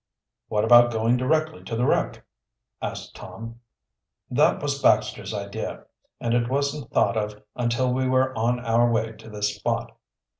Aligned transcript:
"What 0.47 0.63
about 0.65 0.91
going 0.91 1.17
directly 1.17 1.63
to 1.63 1.75
the 1.75 1.85
wreck?" 1.85 2.25
asked 2.81 3.15
Tom. 3.15 3.59
"That 4.31 4.59
was 4.59 4.81
Baxter's 4.81 5.31
idea, 5.31 5.85
and 6.19 6.33
it 6.33 6.49
wasn't 6.49 6.89
thought 6.89 7.15
of 7.17 7.43
until 7.55 7.93
we 7.93 8.07
were 8.07 8.35
on 8.35 8.59
our 8.61 8.89
way 8.91 9.11
to 9.11 9.29
this 9.29 9.55
spot. 9.55 9.95